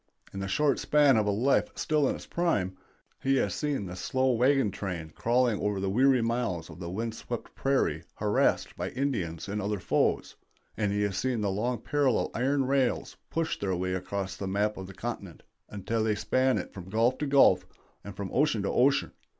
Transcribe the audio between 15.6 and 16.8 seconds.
until they span it